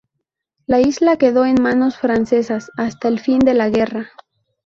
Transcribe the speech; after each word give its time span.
La 0.65 0.79
isla 0.81 1.15
quedó 1.17 1.45
en 1.45 1.61
manos 1.61 1.95
francesas 1.95 2.71
hasta 2.75 3.07
el 3.07 3.19
fin 3.19 3.37
de 3.37 3.53
la 3.53 3.69
guerra. 3.69 4.09